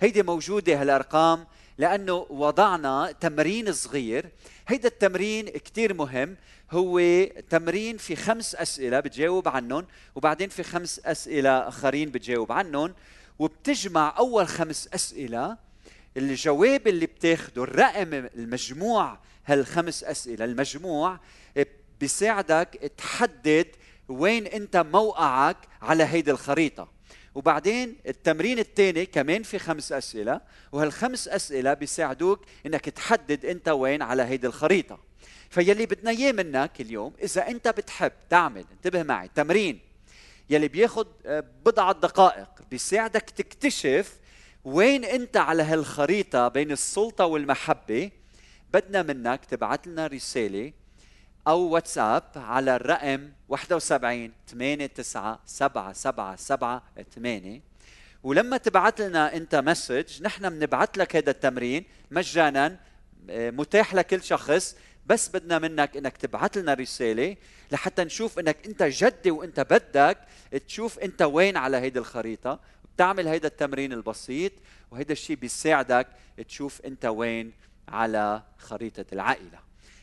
هيدي 0.00 0.22
موجودة 0.22 0.80
هالأرقام 0.80 1.46
لأنه 1.78 2.26
وضعنا 2.30 3.12
تمرين 3.20 3.72
صغير. 3.72 4.30
هيدا 4.68 4.88
التمرين 4.88 5.48
كتير 5.48 5.94
مهم. 5.94 6.36
هو 6.70 7.24
تمرين 7.50 7.96
في 7.96 8.16
خمس 8.16 8.54
أسئلة 8.54 9.00
بتجاوب 9.00 9.48
عنهم 9.48 9.86
وبعدين 10.14 10.48
في 10.48 10.62
خمس 10.62 11.00
أسئلة 11.04 11.68
آخرين 11.68 12.10
بتجاوب 12.10 12.52
عنهم. 12.52 12.94
وبتجمع 13.38 14.14
أول 14.18 14.48
خمس 14.48 14.88
أسئلة 14.94 15.56
الجواب 16.16 16.88
اللي 16.88 17.06
بتاخده 17.06 17.62
الرقم 17.62 18.14
المجموع 18.14 19.18
هالخمس 19.46 20.04
أسئلة 20.04 20.44
المجموع 20.44 21.20
بيساعدك 22.00 22.92
تحدد 22.98 23.66
وين 24.10 24.46
أنت 24.46 24.76
موقعك 24.76 25.56
على 25.82 26.04
هيدي 26.04 26.30
الخريطة. 26.30 26.88
وبعدين 27.34 27.96
التمرين 28.06 28.58
الثاني 28.58 29.06
كمان 29.06 29.42
في 29.42 29.58
خمس 29.58 29.92
أسئلة 29.92 30.40
وهالخمس 30.72 31.28
أسئلة 31.28 31.74
بيساعدوك 31.74 32.44
إنك 32.66 32.88
تحدد 32.88 33.44
انت 33.44 33.68
وين 33.68 34.02
على 34.02 34.22
هيدي 34.22 34.46
الخريطة. 34.46 35.10
فيلي 35.50 35.86
بدنا 35.86 36.10
إياه 36.10 36.32
منك 36.32 36.80
اليوم 36.80 37.12
إذا 37.22 37.48
انت 37.48 37.68
بتحب 37.68 38.12
تعمل 38.30 38.64
انتبه 38.72 39.02
معي 39.02 39.30
تمرين 39.34 39.80
يلي 40.50 40.68
بياخد 40.68 41.06
آه، 41.26 41.44
بضعة 41.66 41.92
دقائق 41.92 42.48
بيساعدك 42.70 43.30
تكتشف 43.30 44.18
وين 44.64 45.04
انت 45.04 45.36
على 45.36 45.62
هالخريطة 45.62 46.48
بين 46.48 46.72
السلطة 46.72 47.24
والمحبة 47.24 48.10
بدنا 48.72 49.02
منك 49.02 49.44
تبعت 49.44 49.86
لنا 49.86 50.06
رسالة 50.06 50.72
أو 51.48 51.60
واتساب 51.60 52.22
على 52.36 52.76
الرقم 52.76 53.28
71 53.48 54.32
8 54.48 54.86
9 54.86 55.40
7 55.46 55.92
7 55.92 56.36
7 56.36 56.82
8 57.14 57.60
ولما 58.22 58.56
تبعت 58.56 59.00
لنا 59.00 59.36
انت 59.36 59.54
مسج 59.54 60.22
نحن 60.22 60.48
بنبعث 60.48 60.98
لك 60.98 61.16
هذا 61.16 61.30
التمرين 61.30 61.84
مجانا 62.10 62.76
آه، 63.30 63.50
متاح 63.50 63.94
لكل 63.94 64.22
شخص 64.22 64.76
بس 65.06 65.28
بدنا 65.28 65.58
منك 65.58 65.96
إنك 65.96 66.16
تبعث 66.16 66.56
لنا 66.56 66.74
رسالة 66.74 67.36
لحتى 67.72 68.04
نشوف 68.04 68.38
إنك 68.38 68.66
أنت 68.66 68.82
جدي 68.82 69.30
وإنت 69.30 69.60
بدك 69.60 70.18
تشوف 70.66 70.98
أنت 70.98 71.22
وين 71.22 71.56
على 71.56 71.76
هيدي 71.76 71.98
الخريطة. 71.98 72.60
بتعمل 72.94 73.28
هيدا 73.28 73.48
التمرين 73.48 73.92
البسيط 73.92 74.52
وهيدا 74.90 75.12
الشيء 75.12 75.36
بيساعدك 75.36 76.06
تشوف 76.48 76.80
أنت 76.80 77.04
وين 77.04 77.52
على 77.88 78.42
خريطة 78.58 79.04
العائلة. 79.12 79.58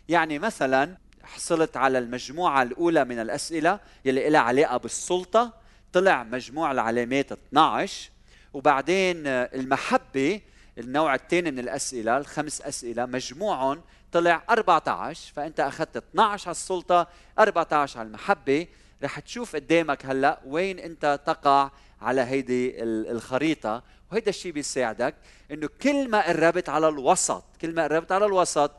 يعني 0.10 0.40
مثلا 0.40 0.98
حصلت 1.28 1.78
على 1.78 1.98
المجموعة 1.98 2.62
الأولى 2.62 3.06
من 3.06 3.20
الأسئلة 3.20 3.80
يلي 4.06 4.30
لها 4.30 4.42
علاقة 4.42 4.78
بالسلطة. 4.78 5.54
طلع 5.94 6.24
مجموع 6.24 6.72
العلامات 6.72 7.32
12 7.32 8.10
وبعدين 8.54 9.28
المحبة 9.28 10.42
النوع 10.78 11.16
الثاني 11.16 11.52
من 11.52 11.60
الأسئلة 11.60 12.18
الخمس 12.18 12.62
أسئلة 12.62 13.06
مجموعهم 13.06 13.82
طلع 14.12 14.44
14 14.50 15.34
فأنت 15.36 15.60
أخذت 15.60 15.98
12 15.98 16.48
على 16.48 16.52
السلطة 16.52 17.08
14 17.40 18.00
على 18.00 18.08
المحبة. 18.08 18.68
رح 19.04 19.20
تشوف 19.20 19.56
قدامك 19.56 20.06
هلأ 20.06 20.40
وين 20.46 20.80
أنت 20.80 21.20
تقع 21.26 21.72
على 22.02 22.22
هيدي 22.22 22.84
الخريطة. 22.84 23.84
وهيدا 24.12 24.30
الشيء 24.30 24.52
بيساعدك 24.52 25.16
إنه 25.52 25.70
كل 25.82 26.10
ما 26.10 26.28
قربت 26.28 26.70
على 26.70 26.88
الوسط 26.88 27.44
كل 27.62 27.76
ما 27.76 27.84
قربت 27.84 28.12
على 28.12 28.26
الوسط 28.26 28.72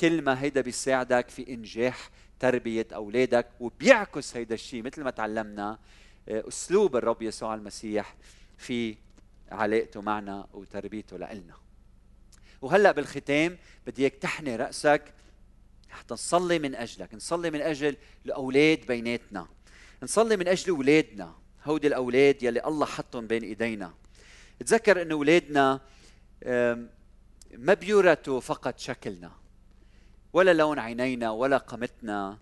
كل 0.00 0.22
ما 0.22 0.42
هيدا 0.42 0.60
بيساعدك 0.60 1.28
في 1.28 1.54
إنجاح 1.54 2.10
تربية 2.40 2.86
أولادك 2.94 3.46
وبيعكس 3.60 4.36
هيدا 4.36 4.54
الشيء 4.54 4.82
مثل 4.82 5.02
ما 5.02 5.10
تعلمنا 5.10 5.78
آه، 6.28 6.48
أسلوب 6.48 6.96
الرب 6.96 7.22
يسوع 7.22 7.54
المسيح 7.54 8.16
في 8.58 8.96
علاقته 9.50 10.00
معنا 10.00 10.46
وتربيته 10.52 11.16
لنا 11.16 11.54
وهلأ 12.62 12.92
بالختام 12.92 13.58
بدي 13.86 14.02
إياك 14.02 14.14
تحني 14.14 14.56
رأسك 14.56 15.14
حتى 15.90 16.14
نصلي 16.14 16.58
من 16.58 16.74
أجلك 16.74 17.14
نصلي 17.14 17.50
من 17.50 17.60
أجل 17.60 17.96
الأولاد 18.26 18.86
بيناتنا 18.86 19.46
نصلي 20.02 20.36
من 20.36 20.48
أجل 20.48 20.70
أولادنا 20.70 21.44
هودي 21.64 21.86
الأولاد 21.86 22.42
يلي 22.42 22.64
الله 22.66 22.86
حطهم 22.86 23.26
بين 23.26 23.42
إيدينا. 23.42 23.94
تذكر 24.66 25.02
انه 25.02 25.14
أولادنا 25.14 25.80
ما 27.52 27.74
بيورثوا 27.74 28.40
فقط 28.40 28.78
شكلنا. 28.78 29.32
ولا 30.34 30.52
لون 30.52 30.78
عينينا 30.78 31.30
ولا 31.30 31.56
قامتنا 31.56 32.38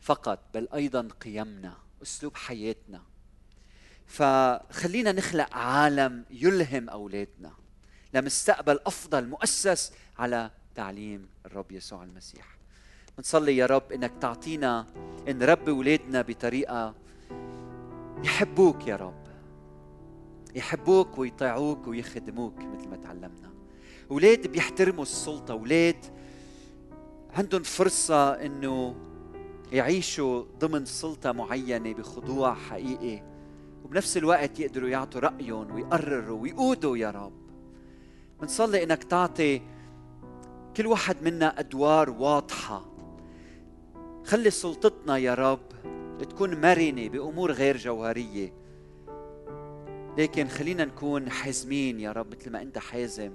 فقط 0.00 0.38
بل 0.54 0.68
أيضا 0.74 1.08
قيمنا 1.20 1.74
أسلوب 2.02 2.36
حياتنا. 2.36 3.02
فخلينا 4.06 5.12
نخلق 5.12 5.56
عالم 5.56 6.24
يلهم 6.30 6.88
أولادنا 6.88 7.52
لمستقبل 8.14 8.78
أفضل 8.86 9.28
مؤسس 9.28 9.92
على 10.18 10.50
تعليم 10.74 11.28
الرب 11.46 11.72
يسوع 11.72 12.04
المسيح. 12.04 12.56
بنصلي 13.18 13.56
يا 13.56 13.66
رب 13.66 13.92
إنك 13.92 14.12
تعطينا 14.20 14.86
نربي 15.28 15.70
اولادنا 15.70 16.22
بطريقة 16.22 16.94
يحبوك 18.24 18.86
يا 18.86 18.96
رب 18.96 19.26
يحبوك 20.54 21.18
ويطيعوك 21.18 21.86
ويخدموك 21.86 22.58
مثل 22.58 22.88
ما 22.88 22.96
تعلمنا. 22.96 23.50
أولاد 24.10 24.46
بيحترموا 24.46 25.02
السلطة 25.02 25.52
أولاد 25.52 26.19
عندهم 27.34 27.62
فرصة 27.62 28.30
إنه 28.30 28.94
يعيشوا 29.72 30.44
ضمن 30.58 30.84
سلطة 30.84 31.32
معينة 31.32 31.92
بخضوع 31.92 32.54
حقيقي 32.54 33.22
وبنفس 33.84 34.16
الوقت 34.16 34.60
يقدروا 34.60 34.88
يعطوا 34.88 35.20
رأيهم 35.20 35.74
ويقرروا 35.74 36.40
ويقودوا 36.40 36.96
يا 36.96 37.10
رب. 37.10 37.32
بنصلي 38.40 38.82
إنك 38.82 39.04
تعطي 39.04 39.62
كل 40.76 40.86
واحد 40.86 41.16
منا 41.22 41.60
أدوار 41.60 42.10
واضحة. 42.10 42.86
خلي 44.24 44.50
سلطتنا 44.50 45.18
يا 45.18 45.34
رب 45.34 45.60
تكون 46.18 46.60
مرنة 46.60 47.08
بأمور 47.08 47.52
غير 47.52 47.76
جوهرية. 47.76 48.52
لكن 50.18 50.48
خلينا 50.48 50.84
نكون 50.84 51.30
حازمين 51.30 52.00
يا 52.00 52.12
رب 52.12 52.26
مثل 52.30 52.50
ما 52.50 52.62
أنت 52.62 52.78
حازم 52.78 53.32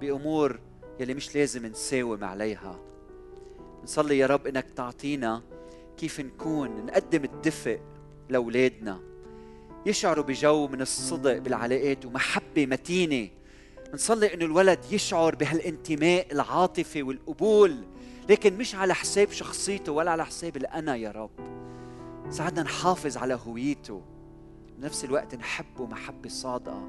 بأمور 0.00 0.60
يلي 1.00 1.14
مش 1.14 1.36
لازم 1.36 1.66
نساوم 1.66 2.24
عليها. 2.24 2.89
نصلي 3.84 4.18
يا 4.18 4.26
رب 4.26 4.46
إنك 4.46 4.70
تعطينا 4.70 5.42
كيف 5.96 6.20
نكون 6.20 6.86
نقدم 6.86 7.24
الدفء 7.24 7.80
لأولادنا. 8.28 9.00
يشعروا 9.86 10.24
بجو 10.24 10.68
من 10.68 10.80
الصدق 10.80 11.38
بالعلاقات 11.38 12.06
ومحبة 12.06 12.66
متينة. 12.66 13.28
نصلي 13.94 14.34
إنه 14.34 14.44
الولد 14.44 14.78
يشعر 14.90 15.34
بهالانتماء 15.34 16.32
العاطفي 16.32 17.02
والقبول 17.02 17.76
لكن 18.28 18.58
مش 18.58 18.74
على 18.74 18.94
حساب 18.94 19.30
شخصيته 19.30 19.92
ولا 19.92 20.10
على 20.10 20.26
حساب 20.26 20.56
الأنا 20.56 20.96
يا 20.96 21.10
رب. 21.10 21.30
ساعدنا 22.30 22.62
نحافظ 22.62 23.16
على 23.16 23.38
هويته. 23.46 24.02
بنفس 24.78 25.04
الوقت 25.04 25.34
نحبه 25.34 25.86
محبة 25.86 26.28
صادقة 26.28 26.88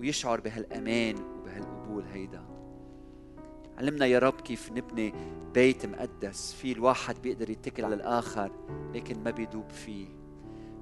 ويشعر 0.00 0.40
بهالأمان 0.40 1.16
وبهالقبول 1.16 2.04
هيدا. 2.12 2.57
علمنا 3.78 4.06
يا 4.06 4.18
رب 4.18 4.40
كيف 4.40 4.72
نبني 4.72 5.14
بيت 5.54 5.86
مقدس 5.86 6.52
فيه 6.52 6.72
الواحد 6.72 7.22
بيقدر 7.22 7.50
يتكل 7.50 7.84
على 7.84 7.94
الآخر 7.94 8.50
لكن 8.94 9.22
ما 9.24 9.30
بيدوب 9.30 9.70
فيه. 9.70 10.06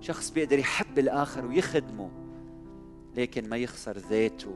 شخص 0.00 0.30
بيقدر 0.30 0.58
يحب 0.58 0.98
الآخر 0.98 1.46
ويخدمه 1.46 2.10
لكن 3.16 3.48
ما 3.48 3.56
يخسر 3.56 3.98
ذاته. 3.98 4.54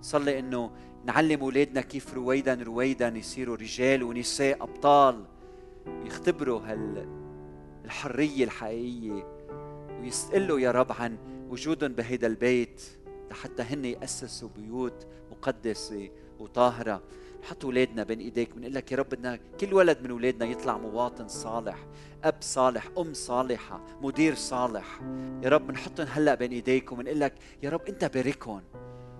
صلي 0.00 0.38
إنه 0.38 0.70
نعلم 1.04 1.40
أولادنا 1.40 1.80
كيف 1.80 2.14
رويدا 2.14 2.54
رويدا 2.62 3.08
يصيروا 3.08 3.56
رجال 3.56 4.02
ونساء 4.02 4.62
أبطال 4.62 5.24
ويختبروا 5.86 6.60
هال 6.60 7.08
الحريه 7.84 8.44
الحقيقية 8.44 9.26
ويسألوا 10.00 10.60
يا 10.60 10.70
رب 10.70 10.92
عن 10.92 11.18
وجودهم 11.50 11.92
بهيدا 11.92 12.26
البيت 12.26 12.82
لحتى 13.30 13.62
هن 13.62 13.84
يأسسوا 13.84 14.48
بيوت 14.56 15.06
مقدسة 15.30 16.10
وطاهرة. 16.40 17.02
حط 17.42 17.64
اولادنا 17.64 18.02
بين 18.02 18.20
إيديك 18.20 18.54
بنقول 18.54 18.74
لك 18.74 18.92
يا 18.92 18.96
رب 18.96 19.08
بدنا 19.08 19.38
كل 19.60 19.74
ولد 19.74 19.98
من 20.02 20.10
اولادنا 20.10 20.46
يطلع 20.46 20.78
مواطن 20.78 21.28
صالح 21.28 21.86
أب 22.24 22.34
صالح 22.40 22.88
أم 22.98 23.14
صالحة 23.14 23.80
مدير 24.02 24.34
صالح. 24.34 25.00
يا 25.42 25.48
رب 25.48 25.66
بنحطهم 25.66 26.06
هلأ 26.10 26.34
بين 26.34 26.52
إيديك 26.52 26.92
وبنقول 26.92 27.20
لك 27.20 27.34
يا 27.62 27.70
رب 27.70 27.80
أنت 27.88 28.04
باركهم 28.04 28.62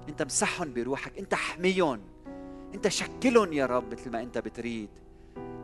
أنت 0.08 0.22
مسحهم 0.22 0.72
بروحك 0.74 1.18
أنت 1.18 1.32
احميهم 1.32 2.00
أنت 2.74 2.88
شكلهم 2.88 3.52
يا 3.52 3.66
رب 3.66 3.92
مثل 3.92 4.10
ما 4.10 4.22
أنت 4.22 4.38
بتريد. 4.38 4.88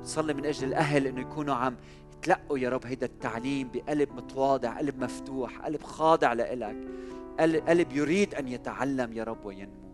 صلي 0.05 0.35
من 0.35 0.47
أجل 0.47 0.69
الأهل 0.69 1.07
إنه 1.07 1.21
يكونوا 1.21 1.55
عم 1.55 1.77
يتلقوا 2.19 2.59
يا 2.59 2.69
رب 2.69 2.87
هيدا 2.87 3.07
التعليم 3.07 3.71
بقلب 3.75 4.13
متواضع 4.13 4.79
قلب 4.79 4.99
مفتوح 4.99 5.59
قلب 5.59 5.83
خاضع 5.83 6.33
لإلك. 6.33 6.77
قلب 7.69 7.93
يريد 7.93 8.35
أن 8.35 8.49
يتعلم 8.49 9.13
يا 9.13 9.25
رب 9.25 9.45
وينمو. 9.45 9.90